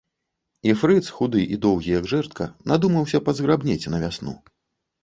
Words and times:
І 0.69 0.73
фрыц, 0.83 1.03
худы 1.17 1.43
і 1.57 1.61
доўгі, 1.65 1.93
як 1.99 2.09
жэрдка, 2.15 2.49
надумаўся 2.73 3.23
пазграбнець 3.29 3.89
на 3.97 4.03
вясну. 4.07 4.37